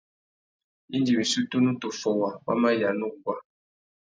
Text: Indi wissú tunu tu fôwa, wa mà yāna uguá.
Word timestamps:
Indi 0.95 1.11
wissú 1.17 1.41
tunu 1.49 1.71
tu 1.81 1.87
fôwa, 1.99 2.29
wa 2.45 2.53
mà 2.61 2.69
yāna 2.81 3.05
uguá. 3.11 3.35